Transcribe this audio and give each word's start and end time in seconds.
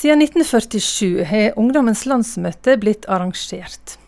Siden 0.00 0.22
1947 0.22 1.24
har 1.24 1.58
Ungdommens 1.60 2.06
landsmøte 2.08 2.78
blitt 2.80 3.04
arrangert. 3.04 3.98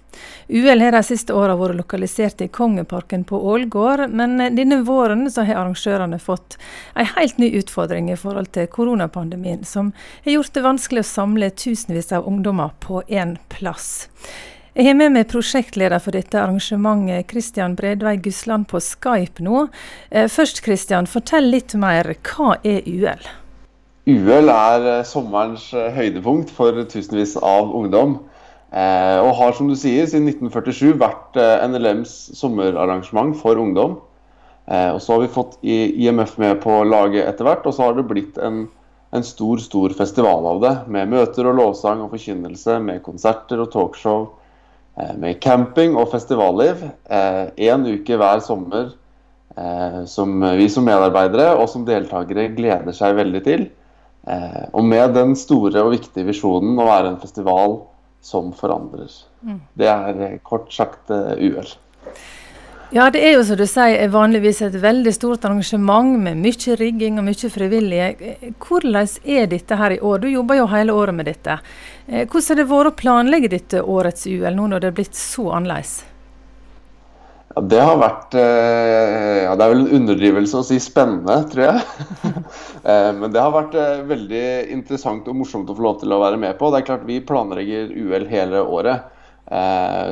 UL 0.49 0.81
har 0.81 0.95
de 0.97 1.03
siste 1.05 1.35
åra 1.37 1.53
vært 1.61 1.77
lokalisert 1.77 2.41
i 2.41 2.47
Kongeparken 2.49 3.27
på 3.29 3.37
Ålgård, 3.37 4.07
men 4.09 4.41
denne 4.57 4.79
våren 4.89 5.27
har 5.29 5.51
arrangørene 5.53 6.17
fått 6.17 6.57
en 6.97 7.11
helt 7.11 7.37
ny 7.43 7.51
utfordring 7.61 8.09
i 8.09 8.17
forhold 8.17 8.49
til 8.57 8.71
koronapandemien, 8.73 9.67
som 9.69 9.93
har 10.25 10.39
gjort 10.39 10.55
det 10.57 10.65
vanskelig 10.65 11.05
å 11.05 11.11
samle 11.11 11.53
tusenvis 11.67 12.09
av 12.17 12.25
ungdommer 12.25 12.73
på 12.81 13.05
én 13.13 13.37
plass. 13.53 14.09
Jeg 14.73 14.89
har 14.89 14.97
med 14.97 15.13
meg 15.13 15.29
prosjektleder 15.29 16.01
for 16.01 16.17
dette 16.17 16.41
arrangementet, 16.41 17.29
Kristian 17.29 17.77
Bredvei 17.77 18.17
Gusland, 18.17 18.65
på 18.73 18.81
Skype 18.81 19.45
nå. 19.45 19.67
Eh, 20.09 20.25
først, 20.33 20.65
Kristian, 20.65 21.05
fortell 21.05 21.53
litt 21.53 21.77
mer. 21.77 22.15
Hva 22.25 22.57
er 22.65 22.81
UL? 22.89 23.33
UL 24.03 24.51
er 24.51 24.85
eh, 24.91 25.05
sommerens 25.07 25.69
eh, 25.79 25.93
høydepunkt 25.95 26.51
for 26.51 26.75
tusenvis 26.91 27.37
av 27.39 27.71
ungdom. 27.71 28.17
Eh, 28.75 29.19
og 29.23 29.37
har 29.39 29.55
som 29.55 29.69
du 29.71 29.77
sier 29.79 30.09
siden 30.11 30.27
1947 30.33 30.97
vært 30.99 31.39
NLMs 31.71 32.33
sommerarrangement 32.35 33.37
for 33.39 33.61
ungdom. 33.63 34.01
og 34.67 35.01
Så 35.03 35.13
har 35.13 35.21
vi 35.23 35.35
fått 35.35 35.59
IMF 35.63 36.37
med 36.39 36.61
på 36.63 36.83
laget 36.87 37.29
etter 37.29 37.47
hvert, 37.47 37.67
og 37.67 37.75
så 37.75 37.89
har 37.89 37.95
det 37.99 38.07
blitt 38.09 38.39
en, 38.39 38.65
en, 39.13 39.25
stor 39.27 39.61
stor 39.63 39.95
festival 39.95 40.47
av 40.51 40.63
det. 40.63 40.73
Med 40.87 41.11
møter 41.13 41.47
og 41.51 41.59
lovsang 41.59 42.03
og 42.03 42.15
forkynnelse, 42.15 42.79
med 42.81 43.03
konserter 43.03 43.61
og 43.63 43.71
talkshow, 43.75 44.31
med 45.19 45.41
camping 45.43 45.99
og 45.99 46.11
festivalliv. 46.15 46.87
Én 47.11 47.87
uke 47.91 48.19
hver 48.19 48.43
sommer 48.47 48.95
som 50.09 50.47
vi 50.57 50.71
som 50.73 50.87
medarbeidere 50.87 51.53
og 51.59 51.69
som 51.69 51.85
deltakere 51.85 52.49
gleder 52.57 52.95
seg 52.97 53.19
veldig 53.19 53.45
til. 53.45 53.69
Eh, 54.27 54.65
og 54.73 54.85
med 54.85 55.17
den 55.17 55.35
store 55.39 55.83
og 55.83 55.97
viktige 55.97 56.29
visjonen 56.29 56.79
å 56.79 56.87
være 56.87 57.13
en 57.13 57.23
festival 57.23 57.81
som 58.23 58.53
forandrer. 58.55 59.11
Mm. 59.43 59.59
Det 59.75 59.89
er 59.91 60.21
eh, 60.23 60.37
kort 60.47 60.71
sagt 60.75 61.11
eh, 61.11 61.35
UL. 61.43 61.73
Ja, 62.93 63.07
det 63.09 63.23
er 63.25 63.39
jo 63.39 63.45
som 63.49 63.57
du 63.57 63.65
sier 63.65 63.97
er 63.97 64.13
vanligvis 64.13 64.61
et 64.67 64.77
veldig 64.77 65.15
stort 65.17 65.47
arrangement 65.49 66.19
med 66.21 66.37
mye 66.45 66.77
rigging 66.77 67.17
og 67.19 67.25
mye 67.25 67.51
frivillige. 67.51 68.53
Hvordan 68.61 69.09
er 69.25 69.49
dette 69.49 69.79
her 69.81 69.97
i 69.97 70.01
år? 70.05 70.21
Du 70.21 70.29
jobber 70.29 70.61
jo 70.61 70.69
hele 70.69 70.93
året 70.93 71.17
med 71.17 71.31
dette. 71.31 71.57
Hvordan 72.05 72.51
har 72.51 72.61
det 72.61 72.69
vært 72.69 72.93
å 72.93 72.97
planlegge 73.01 73.53
dette 73.55 73.81
årets 73.81 74.29
UL 74.29 74.53
nå 74.59 74.69
når 74.75 74.85
det 74.85 74.93
er 74.93 74.99
blitt 75.01 75.17
så 75.17 75.49
annerledes? 75.57 76.03
Ja, 77.55 77.61
Det 77.61 77.81
har 77.81 77.99
vært 78.01 78.35
eh, 78.39 79.45
ja, 79.45 79.55
Det 79.57 79.65
er 79.65 79.73
vel 79.75 79.83
en 79.85 79.97
underdrivelse 80.01 80.61
å 80.61 80.67
si 80.67 80.79
spennende, 80.83 81.43
tror 81.53 81.69
jeg. 81.71 81.87
Eh, 82.83 83.13
men 83.15 83.31
det 83.31 83.39
har 83.39 83.53
vært 83.55 83.77
eh, 83.79 84.01
veldig 84.09 84.47
interessant 84.75 85.29
og 85.31 85.37
morsomt 85.39 85.69
å 85.71 85.75
få 85.79 85.85
lov 85.85 86.01
til 86.01 86.11
å 86.11 86.17
være 86.19 86.41
med 86.43 86.57
på. 86.59 86.67
Det 86.73 86.81
er 86.81 86.87
klart 86.89 87.05
Vi 87.07 87.21
planlegger 87.23 87.93
UL 87.95 88.25
hele 88.27 88.59
året. 88.67 89.05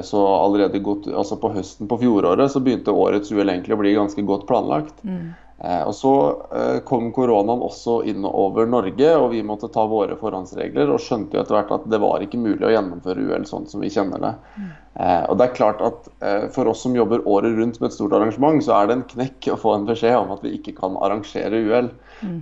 Så 0.06 0.20
allerede 0.20 0.78
godt, 0.84 1.08
altså 1.08 1.38
på 1.40 1.50
høsten 1.54 1.88
på 1.90 1.96
fjoråret 1.98 2.52
så 2.52 2.60
begynte 2.62 2.92
årets 2.94 3.30
UL 3.32 3.48
egentlig 3.48 3.74
å 3.74 3.80
bli 3.80 3.94
ganske 3.96 4.22
godt 4.28 4.44
planlagt. 4.46 5.02
Mm. 5.02 5.32
Eh, 5.60 5.82
og 5.84 5.94
Så 5.94 6.12
eh, 6.56 6.78
kom 6.88 7.10
koronaen 7.12 7.60
også 7.60 7.98
inn 8.08 8.24
over 8.24 8.68
Norge, 8.70 9.08
og 9.20 9.30
vi 9.34 9.42
måtte 9.44 9.68
ta 9.72 9.84
våre 9.88 10.16
forhåndsregler. 10.20 10.92
Og 10.92 11.02
skjønte 11.04 11.36
jo 11.36 11.42
etter 11.42 11.58
hvert 11.58 11.74
at 11.76 11.88
det 11.92 12.00
var 12.00 12.24
ikke 12.24 12.40
mulig 12.40 12.64
å 12.64 12.72
gjennomføre 12.72 13.26
UL 13.28 13.44
sånn 13.48 13.68
som 13.68 13.84
vi 13.84 13.92
kjenner 13.92 14.22
det. 14.24 14.32
Mm. 14.56 14.70
Eh, 15.04 15.24
og 15.28 15.36
det 15.38 15.46
er 15.46 15.58
klart 15.58 15.82
at 15.86 16.08
For 16.54 16.68
oss 16.68 16.80
som 16.82 16.96
jobber 16.96 17.22
året 17.28 17.54
rundt 17.56 17.78
med 17.80 17.90
et 17.90 17.94
stort 17.96 18.14
arrangement, 18.16 18.60
så 18.64 18.74
er 18.78 18.88
det 18.88 18.96
en 18.96 19.08
knekk 19.12 19.50
å 19.52 19.58
få 19.60 19.74
en 19.76 19.86
beskjed 19.88 20.16
om 20.16 20.32
at 20.34 20.42
vi 20.44 20.54
ikke 20.56 20.74
kan 20.78 20.96
arrangere 21.00 21.60
UL. 21.60 21.90
Mm. 22.20 22.40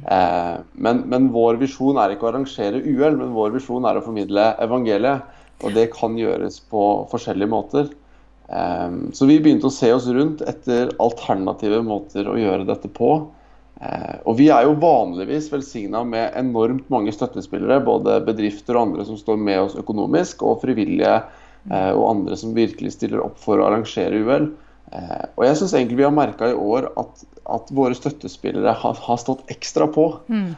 Men, 0.75 1.03
men 1.07 1.29
vår 1.35 1.61
visjon 1.61 2.01
er 2.01 2.15
ikke 2.15 2.27
å 2.27 2.33
arrangere 2.33 2.81
UL, 2.83 3.19
men 3.21 3.35
vår 3.37 3.53
visjon 3.55 3.87
er 3.87 3.99
å 3.99 4.03
formidle 4.03 4.49
evangeliet. 4.65 5.37
Og 5.63 5.75
det 5.75 5.89
kan 5.95 6.17
gjøres 6.19 6.59
på 6.71 6.83
forskjellige 7.13 7.53
måter. 7.53 7.91
Ehm, 8.49 9.13
så 9.13 9.27
vi 9.27 9.41
begynte 9.41 9.69
å 9.69 9.73
se 9.73 9.91
oss 9.93 10.07
rundt 10.09 10.41
etter 10.49 10.95
alternative 11.03 11.83
måter 11.85 12.29
å 12.29 12.37
gjøre 12.39 12.69
dette 12.69 12.89
på. 12.93 13.11
Ehm, 13.81 14.23
og 14.25 14.39
vi 14.41 14.49
er 14.55 14.65
jo 14.65 14.79
vanligvis 14.81 15.51
velsigna 15.53 16.05
med 16.09 16.37
enormt 16.39 16.89
mange 16.93 17.13
støttespillere, 17.15 17.83
både 17.85 18.21
bedrifter 18.27 18.77
og 18.77 18.89
andre 18.89 19.09
som 19.09 19.21
står 19.21 19.41
med 19.43 19.67
oss 19.67 19.77
økonomisk, 19.79 20.47
og 20.49 20.63
frivillige 20.65 21.19
eh, 21.19 21.93
og 21.93 22.07
andre 22.15 22.41
som 22.41 22.57
virkelig 22.57 22.97
stiller 22.97 23.23
opp 23.25 23.37
for 23.43 23.61
å 23.61 23.69
arrangere 23.69 24.23
UL. 24.25 24.49
Ehm, 24.97 25.29
og 25.35 25.45
jeg 25.45 25.61
syns 25.61 25.77
egentlig 25.77 26.01
vi 26.01 26.09
har 26.09 26.17
merka 26.17 26.49
i 26.49 26.57
år 26.57 26.89
at, 26.97 27.27
at 27.53 27.69
våre 27.77 27.99
støttespillere 27.99 28.73
har, 28.81 29.05
har, 29.05 29.21
stått 29.21 29.45
ekstra 29.53 29.91
på. 29.93 30.09
Mm. 30.33 30.57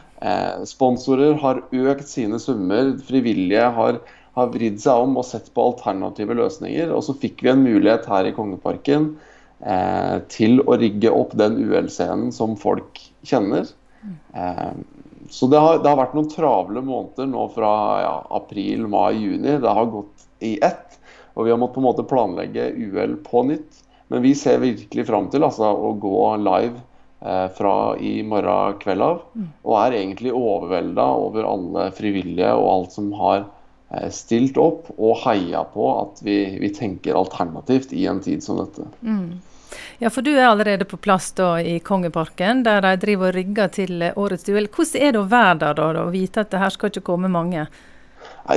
Sponsorer 0.69 1.33
har 1.41 1.63
økt 1.65 2.07
sine 2.07 2.37
summer, 2.39 2.91
frivillige 3.07 3.67
har 3.73 3.97
har 4.37 4.51
vridd 4.53 4.79
seg 4.79 5.03
om 5.03 5.17
og 5.19 5.27
sett 5.27 5.49
på 5.53 5.65
alternative 5.71 6.37
løsninger. 6.39 6.91
Og 6.95 7.03
så 7.05 7.15
fikk 7.19 7.43
vi 7.43 7.51
en 7.51 7.63
mulighet 7.65 8.07
her 8.11 8.29
i 8.29 8.33
Kongeparken 8.35 9.11
eh, 9.59 10.17
til 10.31 10.61
å 10.63 10.77
rigge 10.79 11.11
opp 11.11 11.35
den 11.39 11.59
UL-scenen 11.59 12.31
som 12.35 12.55
folk 12.59 13.01
kjenner. 13.27 13.67
Eh, 14.33 14.71
så 15.31 15.47
det 15.51 15.59
har, 15.59 15.81
det 15.83 15.89
har, 15.89 15.99
vært 15.99 16.15
noen 16.17 16.31
travle 16.31 16.83
måneder 16.83 17.29
nå 17.29 17.45
fra 17.55 17.73
ja, 18.03 18.15
april, 18.39 18.87
mai, 18.91 19.13
juni. 19.19 19.59
Det 19.61 19.75
har 19.77 19.91
gått 19.91 20.27
i 20.43 20.57
ett. 20.63 20.99
Og 21.35 21.47
vi 21.47 21.53
har 21.53 21.59
måttet 21.59 21.77
på 21.77 21.83
en 21.83 21.89
måte 21.89 22.07
planlegge 22.07 22.71
UL 22.75 23.19
på 23.23 23.45
nytt. 23.47 23.83
Men 24.11 24.23
vi 24.25 24.33
ser 24.35 24.63
virkelig 24.63 25.07
fram 25.07 25.29
til 25.31 25.45
altså, 25.47 25.69
å 25.71 25.93
gå 25.99 26.23
live 26.41 26.75
eh, 27.23 27.47
fra 27.55 27.75
i 27.99 28.17
morgen 28.27 28.79
kveld 28.81 29.05
av. 29.05 29.21
Mm. 29.35 29.47
Og 29.63 29.77
er 29.79 29.95
egentlig 30.01 30.33
overvelda 30.35 31.07
over 31.27 31.47
alle 31.47 31.87
frivillige 31.95 32.51
og 32.59 32.67
alt 32.73 32.97
som 32.97 33.11
har 33.19 33.45
stilt 34.13 34.57
opp 34.61 34.91
og 34.97 35.17
heia 35.25 35.63
på 35.67 35.87
at 35.99 36.21
vi, 36.23 36.37
vi, 36.61 36.69
tenker 36.73 37.17
alternativt 37.19 37.93
i 37.93 38.05
en 38.07 38.21
tid 38.23 38.43
som 38.43 38.61
dette. 38.61 38.87
Mm. 39.01 39.41
Ja, 39.99 40.09
for 40.09 40.25
du 40.25 40.31
er 40.33 40.49
allerede 40.49 40.87
på 40.87 40.99
plass 40.99 41.31
da 41.37 41.53
i 41.61 41.77
Kongeparken, 41.79 42.63
der 42.63 42.81
de 42.83 42.95
driver 42.99 43.31
og 43.31 43.37
rigger 43.37 43.71
til 43.71 44.03
årets 44.15 44.47
duell. 44.47 44.67
Hvordan 44.71 45.07
er 45.07 45.15
det 45.15 45.21
å 45.21 45.29
være 45.31 45.57
der 45.63 45.79
da, 45.79 45.89
og 46.03 46.13
vite 46.15 46.43
at 46.43 46.51
det 46.51 46.61
her 46.63 46.73
skal 46.73 46.91
ikke 46.91 47.07
komme 47.11 47.31
mange? 47.31 47.67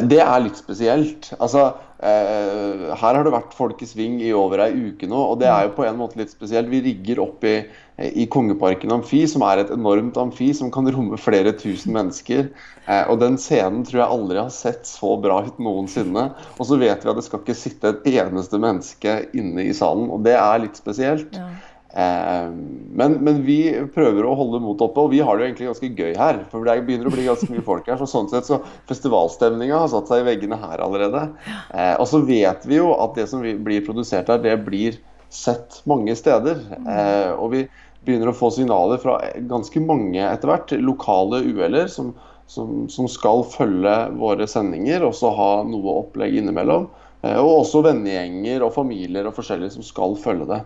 Det 0.08 0.20
er 0.22 0.42
litt 0.42 0.58
spesielt. 0.58 1.28
Altså, 1.38 1.66
eh, 1.98 2.90
her 2.90 3.16
har 3.18 3.24
det 3.24 3.34
vært 3.34 3.54
folk 3.56 3.82
i 3.84 3.88
sving 3.88 4.16
i 4.24 4.32
over 4.34 4.64
ei 4.66 4.72
uke 4.90 5.08
nå, 5.10 5.20
og 5.32 5.38
det 5.42 5.50
er 5.50 5.68
jo 5.68 5.74
på 5.76 5.86
en 5.86 5.98
måte 5.98 6.18
litt 6.20 6.32
spesielt. 6.32 6.70
Vi 6.72 6.82
rigger 6.84 7.22
opp 7.24 7.44
i, 7.46 7.58
i 7.96 8.26
Kongeparken 8.26 8.90
amfi, 8.90 9.20
som 9.30 9.44
er 9.46 9.62
et 9.62 9.70
enormt 9.74 10.16
amfi 10.18 10.48
som 10.56 10.70
kan 10.74 10.88
romme 10.90 11.18
flere 11.20 11.52
tusen 11.54 11.94
mennesker. 11.94 12.48
Eh, 12.86 13.04
og 13.10 13.20
den 13.22 13.38
scenen 13.38 13.84
tror 13.86 14.00
jeg 14.00 14.14
aldri 14.16 14.40
har 14.40 14.50
sett 14.54 14.88
så 14.88 15.14
bra 15.22 15.44
ut 15.46 15.60
noensinne. 15.62 16.24
Og 16.58 16.66
så 16.66 16.80
vet 16.80 17.04
vi 17.04 17.12
at 17.12 17.20
det 17.20 17.26
skal 17.28 17.44
ikke 17.44 17.58
sitte 17.58 17.92
et 17.92 18.10
eneste 18.16 18.58
menneske 18.58 19.20
inne 19.36 19.68
i 19.68 19.76
salen, 19.76 20.10
og 20.10 20.26
det 20.26 20.34
er 20.40 20.64
litt 20.66 20.80
spesielt. 20.80 21.38
Ja. 21.38 21.46
Eh, 21.94 22.50
men, 22.98 23.16
men, 23.22 23.40
vi 23.46 23.60
prøver 23.94 24.26
å 24.26 24.34
holde 24.42 24.58
motet 24.64 24.88
oppe, 24.88 25.06
og 25.06 25.14
vi 25.14 25.22
har 25.22 25.38
det 25.38 25.44
jo 25.44 25.50
egentlig 25.52 25.70
ganske 25.70 25.94
gøy 25.94 26.18
her. 26.18 26.42
For 26.50 26.66
det 26.66 26.80
begynner 26.88 27.10
å 27.10 27.14
bli 27.14 27.30
ganske 27.30 27.50
mye 27.54 27.66
folk 27.70 27.86
her. 27.90 28.00
Så 28.02 28.10
sånn 28.10 28.30
sett 28.32 28.50
så 28.50 28.58
festivalstemninga 28.90 29.84
har 29.84 29.94
satt 29.94 30.10
seg 30.10 30.24
i 30.24 30.28
veggene 30.32 30.58
her 30.58 30.82
allerede. 30.82 31.28
Eh, 31.70 31.94
og 31.94 32.08
så 32.10 32.24
vet 32.26 32.66
vi 32.66 32.82
jo 32.82 32.90
at 32.98 33.14
det 33.14 33.30
som 33.30 33.44
blir 33.44 33.86
produsert 33.86 34.34
her, 34.34 34.42
det 34.42 34.58
blir 34.66 34.98
sett 35.34 35.80
mange 35.90 36.14
steder. 36.18 36.60
Eh, 36.86 37.32
og 37.34 37.50
vi 37.54 37.64
begynner 38.04 38.30
å 38.30 38.36
få 38.36 38.50
signaler 38.54 39.00
fra 39.02 39.18
ganske 39.50 39.80
mange 39.82 40.22
etter 40.22 40.50
hvert 40.50 40.74
lokale 40.84 41.40
UL-er 41.46 41.88
som, 41.90 42.12
som, 42.50 42.84
som, 42.92 43.08
skal 43.08 43.46
følge 43.48 43.94
våre 44.20 44.46
sendinger, 44.50 45.06
og 45.06 45.16
så 45.16 45.32
ha 45.34 45.50
noe 45.66 46.00
opplegg 46.04 46.36
innimellom. 46.40 46.90
Og 47.24 47.50
også 47.62 47.80
vennegjenger 47.86 48.60
og 48.66 48.74
familier 48.74 49.24
og 49.24 49.32
forskjellige 49.38 49.78
som 49.78 49.86
skal 49.86 50.12
følge 50.20 50.50
det. 50.50 50.58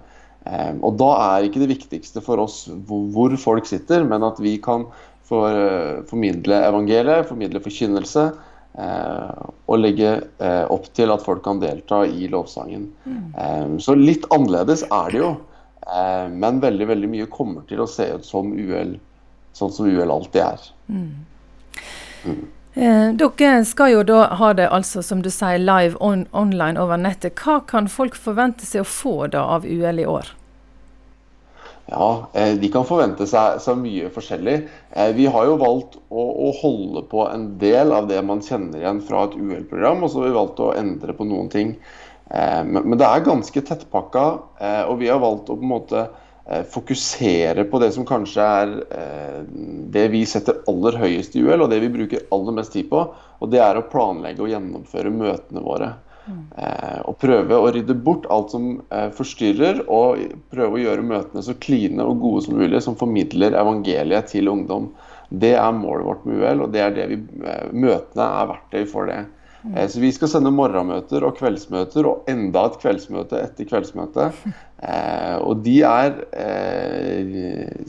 Eh, 0.46 0.74
og 0.82 0.98
da 1.00 1.12
er 1.34 1.46
ikke 1.46 1.62
det 1.62 1.72
viktigste 1.72 2.22
for 2.24 2.42
oss 2.42 2.64
hvor 2.88 3.34
folk 3.40 3.68
sitter, 3.68 4.04
men 4.06 4.26
at 4.26 4.40
vi 4.42 4.56
kan 4.62 4.88
for, 5.28 5.52
formidle 6.08 6.62
evangeliet, 6.70 7.28
formidle 7.28 7.62
forkynnelse. 7.64 8.30
Eh, 8.78 9.46
og 9.66 9.80
legge 9.80 10.10
eh, 10.38 10.64
opp 10.70 10.86
til 10.94 11.10
at 11.10 11.24
folk 11.24 11.42
kan 11.46 11.58
delta 11.62 12.04
i 12.06 12.28
lovsangen. 12.30 12.88
Mm. 13.04 13.24
Ehm, 13.34 13.78
så 13.82 13.96
litt 13.98 14.28
annerledes 14.34 14.84
er 14.86 15.14
det 15.14 15.22
jo. 15.24 15.36
Men 16.28 16.58
veldig 16.60 16.84
veldig 16.84 17.08
mye 17.08 17.26
kommer 17.32 17.62
til 17.64 17.80
å 17.80 17.86
se 17.88 18.04
ut 18.18 18.26
som 18.26 18.50
UL, 18.52 18.90
sånn 19.56 19.70
som 19.72 19.86
UL 19.88 20.10
alltid 20.12 20.42
er. 20.44 20.66
Mm. 20.92 21.06
Mm. 22.28 22.42
Eh, 22.78 23.12
dere 23.18 23.64
skal 23.64 23.90
jo 23.90 24.02
da 24.06 24.18
ha 24.38 24.52
det 24.54 24.68
altså, 24.70 25.02
som 25.02 25.22
du 25.24 25.30
sier, 25.34 25.58
live 25.58 25.96
on, 26.04 26.26
online 26.30 26.78
over 26.78 27.00
nettet. 27.00 27.40
Hva 27.40 27.58
kan 27.66 27.88
folk 27.90 28.14
forvente 28.14 28.68
seg 28.68 28.84
å 28.84 28.90
få 28.90 29.14
da 29.32 29.42
av 29.56 29.66
UL 29.66 29.98
i 29.98 30.06
år? 30.06 30.30
Ja, 31.90 32.28
eh, 32.34 32.54
De 32.60 32.68
kan 32.72 32.84
forvente 32.84 33.26
seg 33.26 33.62
så 33.64 33.74
mye 33.78 34.10
forskjellig. 34.12 34.58
Eh, 34.92 35.10
vi 35.16 35.26
har 35.32 35.48
jo 35.48 35.56
valgt 35.60 35.96
å, 36.08 36.20
å, 36.20 36.52
holde 36.60 37.04
på 37.08 37.24
en 37.30 37.50
del 37.60 37.94
av 37.96 38.10
det 38.10 38.20
man 38.28 38.44
kjenner 38.44 38.82
igjen 38.82 39.00
fra 39.04 39.24
et 39.24 39.38
UL-program, 39.38 40.04
og 40.04 40.12
så 40.12 40.20
har 40.20 40.28
vi 40.28 40.36
valgt 40.36 40.60
å 40.60 40.74
endre 40.76 41.16
på 41.16 41.26
noen 41.28 41.48
ting. 41.52 41.74
Men 42.28 42.92
det 43.00 43.06
er 43.08 43.22
ganske 43.24 43.60
tettpakka, 43.64 44.22
og 44.90 44.98
vi 45.00 45.06
har 45.08 45.16
valgt 45.22 45.48
å 45.48 45.54
på 45.56 45.64
en 45.64 45.70
måte 45.70 46.02
eh, 46.48 46.60
fokusere 46.62 47.64
på 47.64 47.78
det 47.78 47.92
som 47.92 48.06
kanskje 48.08 48.48
er 48.60 48.74
eh, 48.98 49.38
det 49.94 50.08
vi 50.12 50.24
setter 50.28 50.62
aller 50.70 50.98
høyest 51.00 51.36
i 51.36 51.44
UL, 51.44 51.64
og 51.64 51.70
det 51.72 51.80
vi 51.84 51.92
bruker 51.92 52.26
aller 52.34 52.58
mest 52.60 52.74
tid 52.76 52.88
på. 52.90 53.06
Og 53.38 53.52
det 53.52 53.62
er 53.64 53.78
å 53.78 53.86
planlegge 53.90 54.44
og 54.44 54.52
gjennomføre 54.52 55.12
møtene 55.14 55.64
våre. 55.64 55.92
Mm. 56.28 56.40
og 57.08 57.14
prøve 57.22 57.56
å 57.56 57.70
rydde 57.72 57.94
bort 58.04 58.26
alt 58.28 58.52
som 58.52 58.66
forstyrrer, 59.16 59.78
og 59.88 60.20
prøve 60.52 60.76
å 60.76 60.82
gjøre 60.82 61.06
møtene 61.08 61.44
så 61.46 61.54
kline 61.56 62.04
og 62.04 62.20
gode 62.20 62.42
som 62.44 62.58
mulig, 62.60 62.82
som 62.84 62.98
formidler 63.00 63.56
evangeliet 63.56 64.28
til 64.34 64.50
ungdom. 64.52 64.90
Det 65.28 65.54
er 65.56 65.72
målet 65.76 66.04
vårt 66.04 66.28
med 66.28 66.42
UL, 66.42 66.66
og 66.66 66.74
det 66.74 66.84
er 66.84 66.94
det 66.96 67.06
vi, 67.14 67.18
møtene 67.72 68.28
er 68.28 68.52
verktøy 68.52 68.84
for 68.92 69.08
det. 69.08 69.22
Så 69.90 70.00
vi 70.00 70.10
skal 70.14 70.30
sende 70.30 70.52
morgenmøter 70.54 71.24
og 71.26 71.36
kveldsmøter 71.40 72.06
og 72.06 72.28
enda 72.30 72.68
et 72.68 72.78
kveldsmøte 72.80 73.40
etter 73.42 73.66
kveldsmøte. 73.68 74.28
Eh, 74.78 75.36
og 75.42 75.64
de 75.64 75.80
er 75.82 76.12
eh, 76.30 77.32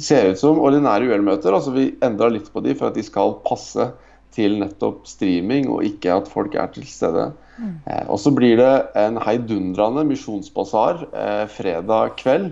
ser 0.01 0.31
ut 0.31 0.41
som 0.41 0.57
ordinære 0.65 1.05
UL-møter. 1.11 1.53
altså 1.53 1.75
Vi 1.75 1.91
endra 2.05 2.31
litt 2.33 2.49
på 2.51 2.63
de 2.65 2.73
for 2.73 2.89
at 2.89 2.97
de 2.97 3.05
skal 3.05 3.37
passe 3.45 3.91
til 4.35 4.59
nettopp 4.61 5.05
streaming, 5.09 5.69
og 5.73 5.85
ikke 5.87 6.13
at 6.19 6.31
folk 6.31 6.55
er 6.55 6.71
til 6.73 6.87
stede. 6.87 7.29
Mm. 7.57 7.75
Eh, 7.85 8.05
og 8.07 8.19
så 8.21 8.33
blir 8.35 8.57
det 8.59 8.73
en 8.99 9.19
heidundrende 9.23 10.05
misjonsbasar 10.07 11.05
eh, 11.09 11.45
fredag 11.51 12.15
kveld. 12.21 12.51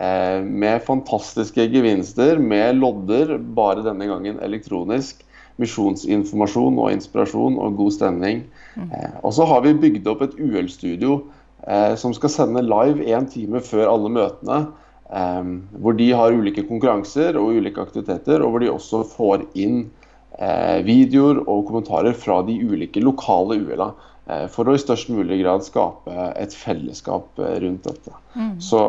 Eh, 0.00 0.38
med 0.44 0.84
fantastiske 0.86 1.66
gevinster, 1.72 2.38
med 2.38 2.78
lodder, 2.78 3.36
bare 3.38 3.84
denne 3.84 4.08
gangen 4.10 4.40
elektronisk 4.42 5.24
misjonsinformasjon 5.60 6.78
og 6.80 6.92
inspirasjon 6.94 7.58
og 7.60 7.78
god 7.78 7.96
stemning. 7.96 8.44
Mm. 8.76 8.90
Eh, 8.96 9.16
og 9.22 9.34
så 9.36 9.46
har 9.48 9.64
vi 9.66 9.76
bygd 9.76 10.08
opp 10.10 10.24
et 10.24 10.36
UL-studio 10.40 11.20
eh, 11.66 11.94
som 12.00 12.14
skal 12.16 12.32
sende 12.32 12.64
live 12.66 13.04
én 13.04 13.28
time 13.30 13.62
før 13.64 13.90
alle 13.92 14.12
møtene. 14.16 14.60
Eh, 15.10 15.54
hvor 15.82 15.98
de 15.98 16.10
har 16.16 16.36
ulike 16.36 16.66
konkurranser 16.68 17.38
og 17.40 17.60
ulike 17.60 17.82
aktiviteter, 17.82 18.44
og 18.44 18.54
hvor 18.54 18.64
de 18.64 18.72
også 18.72 19.04
får 19.16 19.48
inn 19.58 19.88
videoer 20.86 21.42
og 21.42 21.66
kommentarer 21.68 22.14
fra 22.16 22.38
de 22.46 22.54
ulike 22.64 23.02
lokale 23.04 23.58
UL-a. 23.60 23.90
Eh, 24.30 24.46
for 24.52 24.68
å 24.68 24.76
i 24.76 24.80
størst 24.80 25.10
mulig 25.12 25.40
grad 25.42 25.64
skape 25.66 26.30
et 26.38 26.54
fellesskap 26.54 27.40
eh, 27.40 27.58
rundt 27.64 27.88
dette. 27.88 28.14
Mm. 28.36 28.54
Så 28.62 28.80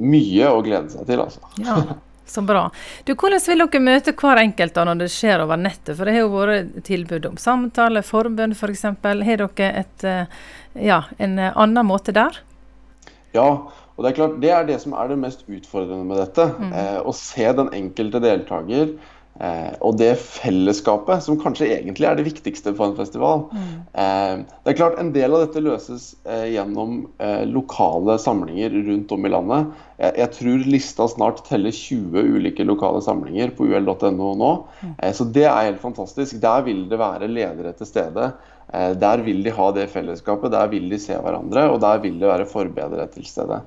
mye 0.00 0.50
å 0.50 0.64
glede 0.64 0.92
seg 0.94 1.08
til, 1.10 1.24
altså. 1.24 1.54
Ja. 1.60 1.78
Så 2.24 2.40
bra. 2.40 2.70
Du, 3.04 3.12
Hvordan 3.12 3.42
vil 3.44 3.60
dere 3.60 3.82
møte 3.84 4.14
hver 4.16 4.40
enkelt 4.40 4.72
da 4.72 4.86
når 4.88 5.02
det 5.02 5.10
skjer 5.12 5.42
over 5.44 5.60
nettet? 5.60 5.92
For 5.92 6.08
Det 6.08 6.14
har 6.14 6.22
jo 6.24 6.30
vært 6.32 6.78
tilbud 6.86 7.26
om 7.28 7.36
samtale, 7.40 8.00
forbønn 8.06 8.56
f.eks. 8.56 8.86
For 9.02 9.24
har 9.28 9.42
dere 9.44 9.70
et, 9.82 10.06
eh, 10.08 10.44
ja, 10.86 11.02
en 11.18 11.36
annen 11.50 11.84
måte 11.84 12.16
der? 12.16 12.40
Ja, 13.36 13.48
og 13.94 14.02
det 14.02 14.10
er 14.10 14.16
klart 14.16 14.40
det 14.42 14.50
er 14.54 14.64
det 14.66 14.78
som 14.82 14.94
er 14.96 15.10
det 15.12 15.20
mest 15.20 15.44
utfordrende 15.44 16.06
med 16.08 16.22
dette. 16.22 16.48
Mm. 16.56 16.72
Eh, 16.72 17.00
å 17.04 17.12
se 17.14 17.50
den 17.60 17.68
enkelte 17.76 18.22
deltaker 18.24 18.96
Eh, 19.34 19.72
og 19.82 19.96
det 19.98 20.12
fellesskapet, 20.22 21.24
som 21.24 21.38
kanskje 21.40 21.66
egentlig 21.74 22.06
er 22.06 22.18
det 22.18 22.26
viktigste 22.28 22.70
på 22.76 22.86
en 22.86 22.94
festival. 22.94 23.48
Mm. 23.50 23.72
Eh, 23.90 24.34
det 24.62 24.72
er 24.72 24.78
klart 24.78 25.00
En 25.02 25.10
del 25.14 25.34
av 25.34 25.42
dette 25.42 25.62
løses 25.64 26.12
eh, 26.22 26.52
gjennom 26.54 27.00
eh, 27.18 27.42
lokale 27.50 28.14
samlinger 28.22 28.76
rundt 28.86 29.14
om 29.16 29.26
i 29.26 29.32
landet. 29.34 29.74
Jeg, 29.98 30.14
jeg, 30.22 30.32
tror 30.38 30.64
lista 30.76 31.08
snart 31.10 31.42
teller 31.48 31.74
20 31.74 32.30
ulike 32.36 32.66
lokale 32.66 33.02
samlinger 33.02 33.54
på 33.58 33.66
ul.no 33.66 34.30
nå. 34.38 34.52
Mm. 34.84 34.94
Eh, 35.00 35.14
så 35.18 35.26
det 35.26 35.48
er 35.48 35.70
helt 35.72 35.82
fantastisk. 35.82 36.38
Der 36.42 36.66
vil 36.68 36.86
det 36.90 37.02
være 37.02 37.30
ledere 37.30 37.74
til 37.74 37.90
stede. 37.90 38.30
Eh, 38.70 38.92
der 39.02 39.26
vil 39.26 39.42
de 39.42 39.58
ha 39.58 39.70
det 39.74 39.90
fellesskapet, 39.90 40.54
der 40.54 40.70
vil 40.70 40.86
de 40.94 41.02
se 41.02 41.18
hverandre, 41.18 41.66
og 41.74 41.82
der 41.82 41.98
vil 42.06 42.22
det 42.22 42.30
være 42.30 42.50
forbedere 42.50 43.10
til 43.10 43.26
stede. 43.26 43.64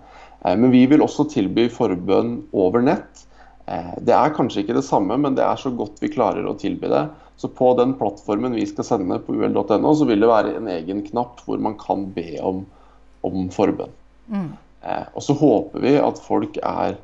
men 0.47 0.71
vi 0.71 0.85
vil 0.85 1.01
også 1.01 1.25
tilby 1.27 1.65
forbønn 1.67 2.45
over 2.53 2.79
nett. 2.79 3.25
Eh, 3.67 3.95
det 4.07 4.15
er 4.15 4.35
kanskje 4.35 4.63
ikke 4.63 4.77
det 4.77 4.85
samme, 4.87 5.17
men 5.19 5.35
det 5.37 5.43
er 5.45 5.59
så 5.59 5.71
godt 5.75 5.99
vi 6.03 6.11
klarer 6.13 6.47
å 6.47 6.55
tilby 6.59 6.91
det. 6.91 7.07
Så 7.37 7.51
på 7.53 7.73
den 7.77 7.93
plattformen 7.99 8.55
vi 8.57 8.65
skal 8.65 8.87
sende 8.87 9.19
på 9.21 9.35
ul.no, 9.37 9.91
så 9.93 10.07
vil 10.09 10.23
det 10.23 10.31
være 10.31 10.55
en 10.57 10.69
egen 10.73 11.03
knapp 11.05 11.43
hvor 11.45 11.59
man 11.61 11.75
kan 11.79 12.07
be 12.15 12.31
om, 12.41 12.63
om 13.27 13.51
forbønn. 13.53 13.93
Mm. 14.31 14.49
Eh, 14.81 15.05
og 15.13 15.25
så 15.25 15.35
håper 15.37 15.83
vi 15.83 15.93
at 16.01 16.23
folk 16.23 16.57
er 16.63 16.97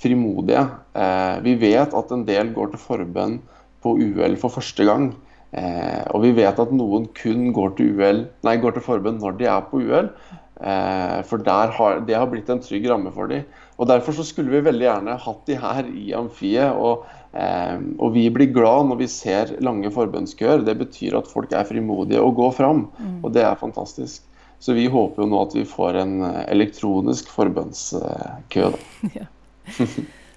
frimodige. 0.00 0.66
Eh, 0.96 1.40
vi 1.46 1.56
vet 1.60 1.96
at 1.96 2.12
en 2.12 2.26
del 2.28 2.52
går 2.56 2.74
til 2.74 2.84
forbønn 2.84 3.40
på 3.84 3.96
UL 3.96 4.36
for 4.40 4.52
første 4.52 4.86
gang. 4.88 5.10
Eh, 5.50 6.04
og 6.14 6.22
vi 6.24 6.34
vet 6.36 6.60
at 6.62 6.74
noen 6.74 7.08
kun 7.16 7.48
går 7.54 7.74
til, 7.78 7.96
UL, 7.98 8.22
nei, 8.46 8.58
går 8.62 8.76
til 8.76 8.86
forbønn 8.86 9.18
når 9.22 9.40
de 9.40 9.48
er 9.50 9.66
på 9.70 9.82
UL. 9.82 10.12
Eh, 10.60 11.18
for 11.26 11.48
har, 11.48 12.00
det 12.06 12.16
har 12.16 12.28
blitt 12.30 12.50
en 12.52 12.62
trygg 12.62 12.88
ramme 12.90 13.12
for 13.14 13.30
dem. 13.32 13.48
Og 13.80 13.88
Derfor 13.88 14.12
så 14.12 14.26
skulle 14.28 14.52
vi 14.52 14.60
veldig 14.66 14.84
gjerne 14.84 15.16
hatt 15.24 15.46
de 15.48 15.56
her 15.56 15.86
i 15.88 16.10
amfiet. 16.16 16.76
Og, 16.76 17.06
eh, 17.32 17.78
og 17.96 18.12
vi 18.12 18.26
blir 18.32 18.52
glad 18.52 18.90
når 18.90 19.00
vi 19.00 19.08
ser 19.08 19.54
lange 19.64 19.88
forbønnskøer. 19.94 20.66
Det 20.66 20.76
betyr 20.82 21.16
at 21.22 21.30
folk 21.30 21.54
er 21.56 21.68
frimodige 21.68 22.20
og 22.20 22.36
går 22.36 22.52
fram, 22.58 22.84
mm. 22.98 23.16
og 23.24 23.32
det 23.36 23.46
er 23.46 23.56
fantastisk. 23.60 24.26
Så 24.60 24.76
vi 24.76 24.84
håper 24.92 25.24
jo 25.24 25.30
nå 25.30 25.40
at 25.40 25.56
vi 25.56 25.64
får 25.64 26.02
en 26.02 26.16
eh, 26.28 26.44
elektronisk 26.52 27.32
forbønnskø. 27.32 28.70
Ja. 29.16 29.24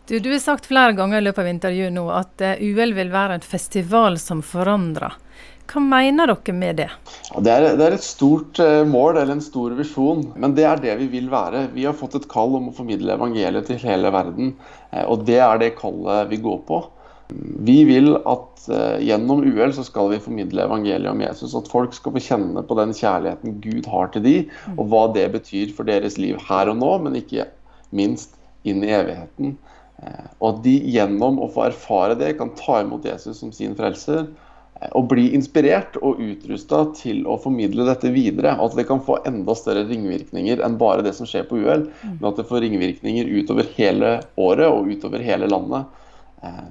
du, 0.08 0.20
du 0.20 0.30
har 0.30 0.40
sagt 0.40 0.68
flere 0.70 0.94
ganger 0.94 1.18
i 1.18 1.24
løpet 1.26 1.42
av 1.42 1.48
intervjuet 1.50 1.94
nå 1.96 2.04
at 2.14 2.42
eh, 2.46 2.64
UL 2.64 2.94
vil 2.96 3.12
være 3.12 3.40
en 3.40 3.44
festival 3.44 4.20
som 4.22 4.44
forandrer. 4.46 5.18
Hva 5.72 5.82
mener 5.82 6.30
dere 6.30 6.54
med 6.56 6.80
det? 6.82 6.90
Det 7.42 7.52
er, 7.52 7.68
det 7.80 7.86
er, 7.86 7.96
et 7.96 8.06
stort 8.06 8.60
eh, 8.62 8.84
mål 8.88 9.18
eller 9.18 9.38
en 9.38 9.44
stor 9.44 9.74
visjon, 9.78 10.26
men 10.36 10.56
det 10.58 10.66
er 10.70 10.82
det 10.84 10.98
vi 11.00 11.08
vil 11.16 11.30
være. 11.32 11.68
Vi 11.74 11.86
har 11.88 11.96
fått 11.98 12.18
et 12.20 12.28
kall 12.32 12.58
om 12.60 12.68
å 12.70 12.76
formidle 12.76 13.16
evangeliet 13.16 13.70
til 13.70 13.80
hele 13.82 14.12
verden, 14.14 14.52
eh, 14.92 15.06
og 15.08 15.24
det 15.30 15.40
er 15.42 15.62
det 15.62 15.74
kallet 15.80 16.30
vi 16.34 16.42
går 16.44 16.60
på. 16.68 16.84
Vi 17.66 17.78
vil 17.88 18.12
at 18.30 18.66
uh, 18.68 19.00
gjennom 19.02 19.40
UL 19.48 19.72
så 19.74 19.82
skal 19.88 20.12
vi 20.12 20.20
formidle 20.22 20.68
evangeliet 20.68 21.10
om 21.10 21.22
Jesus. 21.24 21.56
At 21.58 21.72
folk 21.72 21.96
skal 21.96 22.14
få 22.14 22.22
kjenne 22.22 22.62
på 22.68 22.78
den 22.78 22.92
kjærligheten 22.94 23.56
Gud 23.64 23.88
har 23.90 24.12
til 24.14 24.26
de, 24.28 24.36
og 24.76 24.92
hva 24.92 25.08
det 25.16 25.24
betyr 25.34 25.72
for 25.74 25.88
deres 25.90 26.20
liv 26.22 26.38
her 26.50 26.70
og 26.70 26.78
nå, 26.84 26.92
men 27.08 27.18
ikke 27.18 27.48
minst 27.96 28.36
inn 28.68 28.84
i 28.86 28.92
evigheten. 28.94 29.56
Og 30.44 30.48
at 30.52 30.62
de 30.68 30.76
gjennom 30.94 31.40
å 31.42 31.50
få 31.56 31.70
erfare 31.72 32.20
det, 32.20 32.36
kan 32.38 32.52
ta 32.60 32.82
imot 32.84 33.08
Jesus 33.08 33.40
som 33.40 33.56
sin 33.56 33.74
frelser 33.80 34.28
å 34.92 35.02
bli 35.08 35.30
inspirert 35.38 35.98
og 36.02 36.22
utrusta 36.22 36.84
til 36.98 37.24
å 37.30 37.38
formidle 37.42 37.86
dette 37.88 38.12
videre. 38.14 38.56
At 38.60 38.76
det 38.78 38.88
kan 38.90 39.04
få 39.04 39.20
enda 39.28 39.56
større 39.58 39.86
ringvirkninger 39.90 40.64
enn 40.66 40.80
bare 40.82 41.06
det 41.06 41.16
som 41.18 41.30
skjer 41.30 41.46
på 41.50 41.62
UL. 41.62 41.88
Mm. 42.02 42.16
Men 42.18 42.30
at 42.32 42.40
det 42.40 42.48
får 42.50 42.64
ringvirkninger 42.66 43.30
utover 43.40 43.70
hele 43.78 44.16
året 44.40 44.68
og 44.68 44.90
utover 44.92 45.24
hele 45.24 45.50
landet. 45.52 45.88
Eh, 46.44 46.62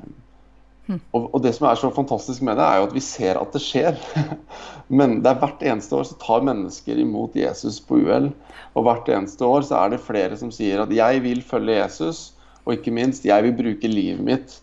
hm. 0.89 1.01
Og, 1.15 1.29
og, 1.29 1.39
det 1.45 1.55
som 1.57 1.69
er 1.71 1.81
så 1.81 1.93
fantastisk 1.95 2.45
med 2.47 2.59
det, 2.61 2.67
er 2.67 2.81
jo 2.81 2.89
at 2.91 2.97
vi 2.97 3.05
ser 3.07 3.41
at 3.41 3.57
det 3.57 3.65
skjer. 3.65 4.01
Men 5.01 5.21
det 5.25 5.33
er 5.33 5.43
hvert 5.43 5.67
eneste 5.73 5.99
år 5.99 6.09
så 6.11 6.19
tar 6.23 6.49
mennesker 6.49 7.03
imot 7.03 7.39
Jesus 7.39 7.81
på 7.87 8.03
UL. 8.03 8.33
Og 8.77 8.89
hvert 8.89 9.13
eneste 9.13 9.47
år 9.47 9.69
så 9.69 9.79
er 9.83 9.95
det 9.95 10.05
flere 10.05 10.39
som 10.41 10.53
sier 10.55 10.83
at 10.85 10.93
jeg 10.95 11.23
vil 11.25 11.45
følge 11.47 11.81
Jesus, 11.81 12.33
og 12.63 12.77
ikke 12.77 12.95
minst 12.95 13.25
jeg 13.27 13.43
vil 13.47 13.57
bruke 13.59 13.89
livet 13.91 14.23
mitt 14.23 14.59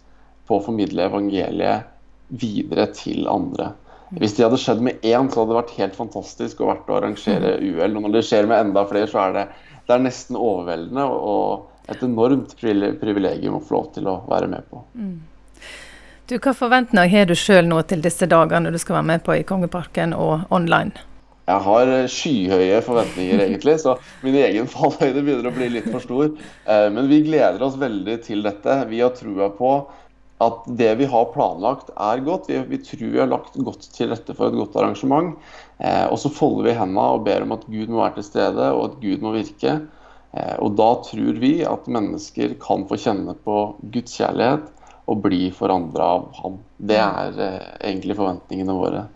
på 0.48 0.58
å 0.58 0.64
formidle 0.66 1.10
evangeliet 1.10 1.96
videre 2.30 2.88
til 2.96 3.28
andre. 3.30 3.74
Hvis 4.18 4.34
det 4.38 4.46
hadde 4.48 4.58
skjedd 4.58 4.80
med 4.82 5.04
én, 5.06 5.28
så 5.30 5.42
hadde 5.42 5.52
det 5.52 5.60
vært 5.60 5.76
helt 5.78 5.98
fantastisk 5.98 6.62
og 6.64 6.72
verdt 6.72 6.88
å 6.90 6.96
arrangere 6.98 7.58
mm. 7.60 7.66
UL. 7.76 7.98
Og 8.00 8.06
når 8.08 8.16
det 8.16 8.24
skjer 8.26 8.48
med 8.50 8.64
enda 8.64 8.86
flere, 8.90 9.10
så 9.10 9.22
er 9.28 9.36
det, 9.36 9.44
det 9.86 9.96
er 9.96 10.06
nesten 10.06 10.40
overveldende 10.40 11.06
og 11.06 11.90
et 11.90 12.02
enormt 12.06 12.56
privilegium 12.58 13.58
å 13.58 13.62
få 13.66 13.78
lov 13.78 13.92
til 13.98 14.10
å 14.10 14.16
være 14.30 14.50
med 14.50 14.66
på. 14.70 14.82
Mm. 14.98 15.20
Du, 16.30 16.36
Hva 16.38 16.54
forventninger 16.54 17.10
har 17.10 17.30
du 17.30 17.36
sjøl 17.38 17.70
nå 17.70 17.82
til 17.90 18.02
disse 18.06 18.28
dagene 18.30 18.74
du 18.74 18.78
skal 18.82 19.00
være 19.00 19.10
med 19.14 19.24
på 19.26 19.38
i 19.38 19.46
Kongeparken 19.50 20.14
og 20.18 20.50
online? 20.54 21.06
Jeg 21.50 21.66
har 21.66 21.90
skyhøye 22.14 22.82
forventninger, 22.86 23.40
egentlig, 23.42 23.80
så 23.82 23.96
min 24.22 24.38
egen 24.38 24.68
fallhøyde 24.70 25.24
begynner 25.24 25.50
å 25.50 25.56
bli 25.56 25.72
litt 25.74 25.88
for 25.90 26.04
stor. 26.04 26.28
Eh, 26.70 26.90
men 26.94 27.10
vi 27.10 27.24
gleder 27.26 27.64
oss 27.66 27.80
veldig 27.82 28.20
til 28.28 28.46
dette. 28.46 28.76
Vi 28.92 29.02
har 29.02 29.16
trua 29.18 29.50
på 29.58 29.72
at 30.40 30.68
det 30.80 30.94
vi 31.02 31.08
har 31.12 31.32
planlagt, 31.34 31.92
er 32.00 32.22
godt. 32.24 32.48
Vi, 32.48 32.60
vi, 32.70 32.80
tror 32.84 33.12
vi 33.12 33.20
har 33.20 33.28
lagt 33.28 33.58
godt 33.60 33.90
til 33.96 34.12
rette 34.14 34.36
for 34.38 34.48
et 34.48 34.60
godt 34.60 34.78
arrangement. 34.80 35.34
Eh, 35.84 36.06
og 36.08 36.16
så 36.22 36.32
folder 36.32 36.70
vi 36.70 36.76
hendene 36.78 37.08
og 37.18 37.26
ber 37.28 37.44
om 37.44 37.56
at 37.58 37.68
Gud 37.68 37.92
må 37.92 38.00
være 38.00 38.20
til 38.20 38.30
stede, 38.30 38.70
og 38.72 38.86
at 38.86 39.00
Gud 39.04 39.26
må 39.26 39.34
virke. 39.36 39.76
Eh, 40.32 40.56
og 40.64 40.78
da 40.80 40.90
tror 41.04 41.42
vi 41.44 41.54
at 41.68 41.92
mennesker 41.92 42.56
kan 42.64 42.88
få 42.88 43.00
kjenne 43.04 43.36
på 43.44 43.58
Guds 43.92 44.16
kjærlighet 44.16 44.70
og 45.10 45.24
bli 45.26 45.50
forandra 45.56 46.12
av 46.16 46.28
ham. 46.40 46.60
Det 46.78 47.00
er 47.04 47.44
eh, 47.44 47.70
egentlig 47.92 48.16
forventningene 48.20 48.78
våre. 48.78 49.08